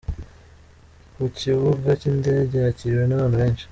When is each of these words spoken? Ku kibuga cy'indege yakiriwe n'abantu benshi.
Ku 1.15 1.23
kibuga 1.37 1.89
cy'indege 1.99 2.55
yakiriwe 2.65 3.03
n'abantu 3.07 3.35
benshi. 3.41 3.59